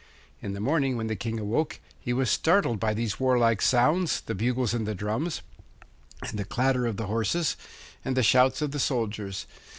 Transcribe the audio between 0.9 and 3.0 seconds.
when the King awoke he was startled by